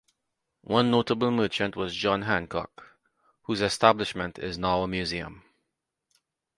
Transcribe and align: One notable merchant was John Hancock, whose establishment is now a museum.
One 0.63 0.89
notable 0.89 1.29
merchant 1.29 1.75
was 1.75 1.95
John 1.95 2.23
Hancock, 2.23 2.97
whose 3.43 3.61
establishment 3.61 4.39
is 4.39 4.57
now 4.57 4.81
a 4.81 4.87
museum. 4.87 5.43